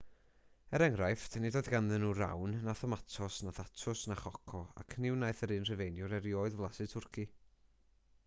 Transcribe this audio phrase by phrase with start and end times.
[0.75, 5.11] er enghraifft nid oedd ganddyn nhw rawn na thomatos na thatws na choco ac ni
[5.17, 7.27] wnaeth yr un rhufeiniwr erioed flasu twrci